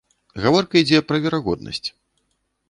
Гаворка 0.45 0.79
ідзе 0.81 1.01
пра 1.11 1.19
верагоднасць. 1.27 1.87